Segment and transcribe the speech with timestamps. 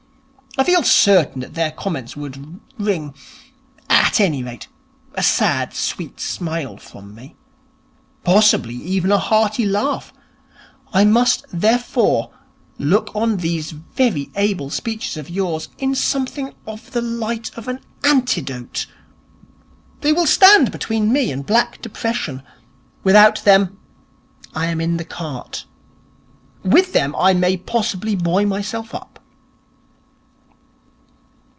[0.57, 3.13] _I feel certain that their comments would wring,
[3.89, 4.67] at any rate,
[5.13, 7.37] a sad, sweet smile from me.
[8.25, 10.11] Possibly even a hearty laugh.
[10.93, 12.31] I must, therefore,
[12.77, 17.79] look on these very able speeches of yours in something of the light of an
[18.03, 18.87] antidote.
[20.01, 22.43] They will stand between me and black depression.
[23.05, 23.77] Without them
[24.53, 25.63] I am in the cart.
[26.61, 29.07] With them I may possibly buoy myself up.'